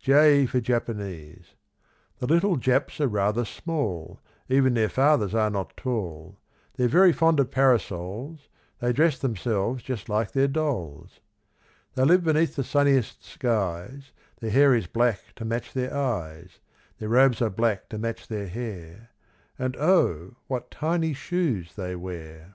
[0.00, 1.56] J for Japanese.
[2.18, 6.38] The little Japs are rather small, Even their fathers are not tall;
[6.74, 8.48] They're very fond of parasols,
[8.78, 11.18] They dress themselves just like their dolls.
[11.96, 16.60] They live beneath the sunniest skies, Their hair is black to match their eyes;
[16.98, 19.10] Their robes are black to match their hair,
[19.58, 20.36] And, O!
[20.46, 22.54] what tiny shoes they wear.